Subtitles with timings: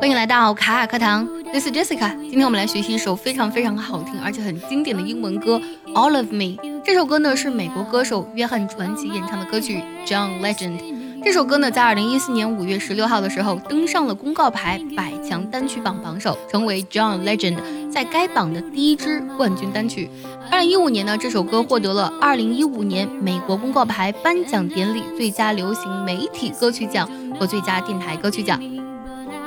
[0.00, 2.16] 欢迎来到卡卡课堂，This is Jessica。
[2.20, 5.60] 今天我们来学习一首非常非常好听而且很经典的英文歌
[5.92, 6.44] 《All of Me》。
[6.84, 10.78] 这首歌呢是美国歌手约翰传奇演唱的歌曲《John Legend》。
[11.24, 20.08] 这首歌呢在2014年5月16号的时候登上了公告牌百强单曲榜榜首，成为 John Legend 在该榜的第一支冠军单曲。
[20.52, 28.62] 2015年呢，这首歌获得了2015年美国公告牌颁奖典礼最佳流行媒体歌曲奖和最佳电台歌曲奖。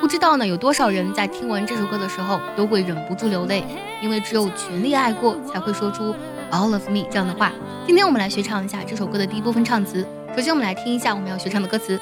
[0.01, 3.63] 不知道呢，有多少人在听完这首歌的时候都会忍不住流泪，
[4.01, 6.15] 因为只有全力爱过，才会说出
[6.51, 7.51] All of me 这样的话。
[7.85, 10.03] 今天我们来学唱一下这首歌的第一部分唱词。
[10.35, 11.99] 首先，我们来听一下我们要学唱的歌词。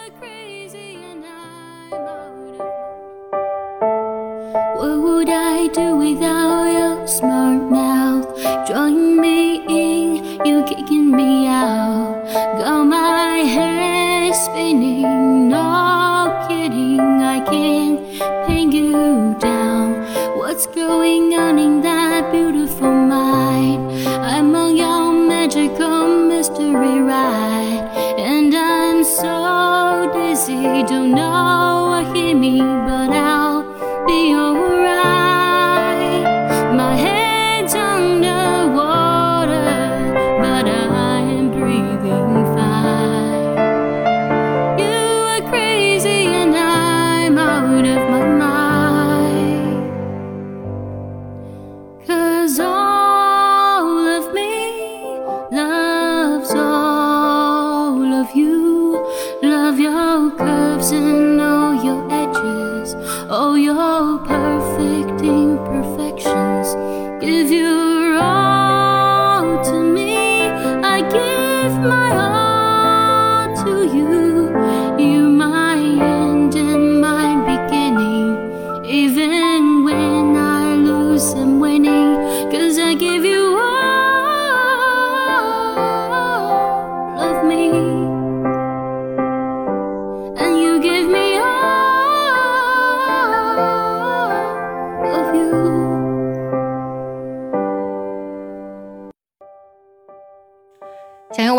[20.60, 24.06] What's going on in that beautiful mind?
[24.06, 27.88] I'm on your magical mystery ride,
[28.20, 31.59] and I'm so dizzy, don't know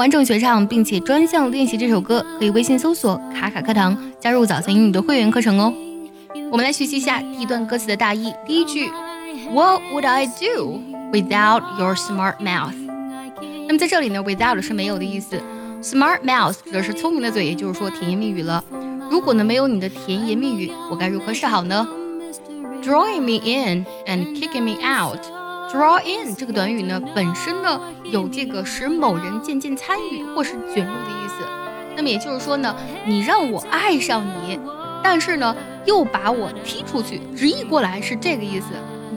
[0.00, 5.70] 完整学唱并且专项练习这首歌，可以微信搜索“卡卡课堂”，加入早餐英语的会员课程哦。
[6.50, 8.32] 我们来学习一下第一段歌词的大意。
[8.46, 8.90] 第一句
[9.52, 10.80] ，What would I do
[11.12, 12.72] without your smart mouth？
[13.66, 15.38] 那么在这里呢，without 是没有的意思
[15.82, 18.64] ，smart mouth 指的是聪明的嘴，也就是说甜言蜜语了。
[19.10, 21.86] 如果呢没有你的甜言蜜语，我该如何是好呢
[22.82, 25.20] ？Drawing me in and kicking me out。
[25.72, 31.44] Draw in 这个短语呢，本身呢有这个使某人渐渐参与或是卷入的意思。
[31.94, 32.74] 那么也就是说呢，
[33.06, 34.58] 你让我爱上你，
[35.02, 35.54] 但是呢
[35.84, 38.66] 又把我踢出去，直译过来是这个意思。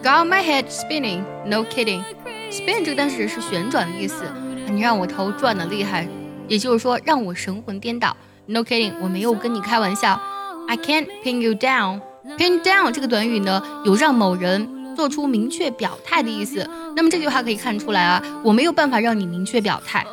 [0.03, 2.03] Got my head spinning, no kidding.
[2.52, 4.24] Spin 这个单词是旋转的意思，
[4.69, 6.08] 你让我头转的厉害，
[6.47, 8.16] 也就是说让我神魂颠倒。
[8.46, 10.22] No kidding，我没有跟你开玩笑。
[10.68, 12.02] I can't pin you down.
[12.38, 16.69] Pin down 这个短语呢，有让某人做出明确表态的意思。
[16.97, 20.06] 那么这句话可以看出来啊，我没有办法让你明确表态。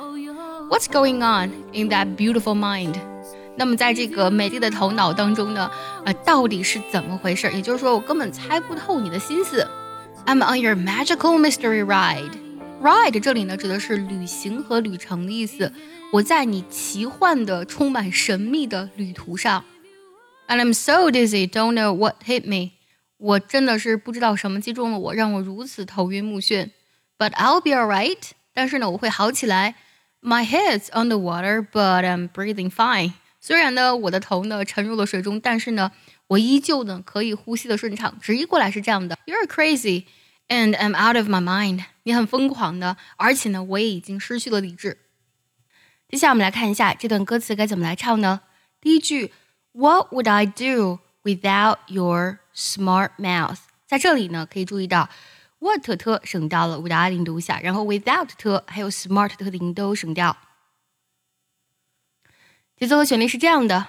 [0.69, 2.95] What's going on in that beautiful mind？
[3.57, 5.69] 那么在这个美丽的头脑当中呢，
[6.03, 7.51] 呃，到底是怎么回事？
[7.53, 9.65] 也就是说，我根本猜不透你的心思。
[10.25, 12.31] I'm on your magical mystery ride.
[12.81, 15.71] Ride 这里呢指的是旅行和旅程的意思。
[16.11, 19.63] 我在你奇幻的、充满神秘的旅途上。
[20.47, 22.71] And I'm so dizzy, don't know what hit me.
[23.19, 26.69] 我真的是不知道什么击中了我，让我如此头晕目眩。
[27.17, 28.31] But I'll be alright.
[28.53, 29.75] 但是呢，我会好起来。
[30.21, 33.13] My head's underwater, but I'm breathing fine.
[33.39, 35.91] 虽然呢，我的头呢沉入了水中，但是呢，
[36.27, 38.17] 我依旧呢可以呼吸的顺畅。
[38.19, 40.05] 直译过来是这样的：You're crazy,
[40.47, 41.85] and I'm out of my mind.
[42.03, 44.97] 你很疯狂的，而且呢，我也已经失去了理智。
[46.09, 48.41] 接下来我们来看一下这段歌词该怎么来唱呢？
[48.81, 49.31] 第一句，
[49.73, 53.56] What would I do without your smart mouth？
[53.86, 55.08] 在这里呢，可以注意到
[55.58, 60.36] what 特省掉了，without 零读下，然后 without 特还有 smart 特的音都省掉。
[62.76, 63.88] 节奏和旋律是这样的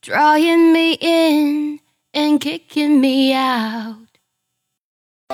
[0.01, 1.79] Drawing me in
[2.13, 4.07] and kicking me out。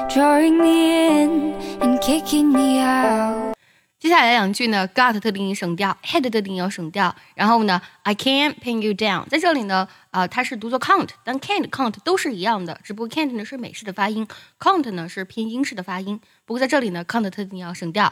[0.09, 3.53] Drawing me in and kicking me out.
[4.00, 7.15] 接下来两句呢，got 特定音省掉，had 特定音要省掉。
[7.35, 14.27] 然后呢，I can't pin you down，在这里呢，呃，它是读作 can't，但 can't can't 都是一样的，只不过 can't 呢是美式的发音，
[14.59, 16.19] can't 呢是偏英式的发音。
[16.44, 18.11] 不过在这里呢，can't 特定音要省掉。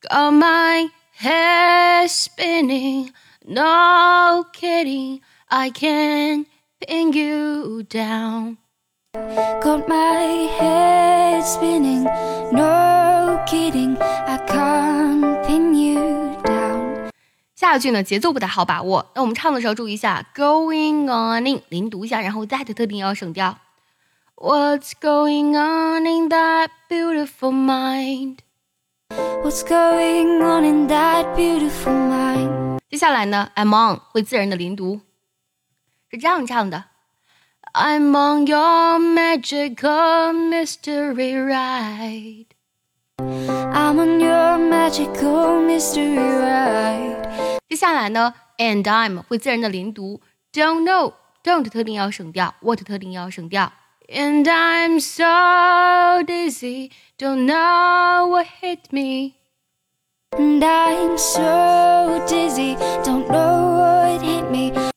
[0.00, 0.90] Got my
[1.20, 3.10] head spinning,
[3.44, 5.20] no kidding,
[5.51, 6.45] I can
[6.79, 8.57] pin you down.
[9.63, 12.03] Got my head spinning,
[12.51, 17.09] no kidding, I can't pin you down.
[17.55, 23.57] 下一句呢，节奏不太好把握，那我们唱的时候注意一下，going on in，连读一下，然后 that 特定要省掉。
[24.35, 28.37] What's going on in that beautiful mind?
[29.43, 32.77] What's going on in that beautiful mind?
[32.91, 35.01] 接下来呢，I'm on 会自然的连读。
[36.10, 36.84] 是这样唱的：
[37.72, 42.46] I'm on your magical mystery ride。
[43.18, 47.58] I'm on your magical mystery ride.
[47.68, 50.20] 接下来呢，and I'm 会自然的零读，
[50.52, 53.72] don't know don't 特定要省掉，what 特定要省掉。
[54.08, 59.34] And I'm so dizzy, don't know what hit me.
[60.32, 64.87] And I'm so dizzy, don't know what hit me.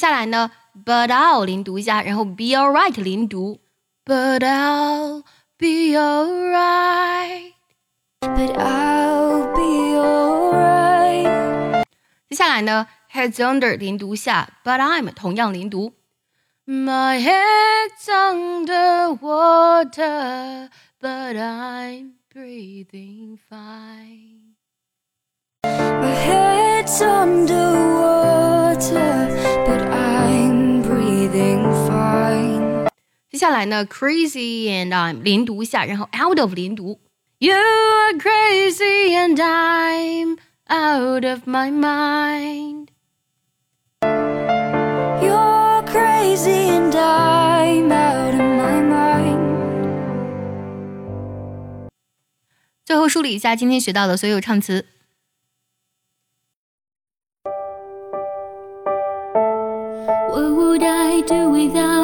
[0.00, 0.50] 下来呢
[0.84, 3.60] ，but I'll 连读一下，然后 be alright 连读
[4.06, 5.22] ，but I'll
[5.58, 7.52] be alright，but
[8.56, 11.84] I'll be alright。
[12.30, 15.92] 接下来呢，heads under 连读下，but I'm 同样连读
[16.66, 20.70] ，my head's under water，but
[21.36, 24.29] I'm breathing fine。
[26.79, 27.67] My head's underwater,
[29.65, 32.87] but I'm breathing fine.
[33.29, 36.99] 接下来呢，crazy and I'm 零读下，然后 out of 零读。
[37.39, 40.37] You are crazy and I'm
[40.69, 42.87] out of my mind.
[45.21, 49.35] You're crazy and I'm out of my mind.
[52.85, 54.85] 最后梳理一下今天学到的所有唱词。
[61.60, 61.99] cuidado.